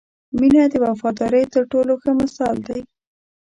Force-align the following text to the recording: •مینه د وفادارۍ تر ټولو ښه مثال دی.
•مینه 0.39 0.63
د 0.71 0.75
وفادارۍ 0.85 1.43
تر 1.53 1.63
ټولو 1.71 1.93
ښه 2.01 2.11
مثال 2.21 2.57
دی. 2.67 2.79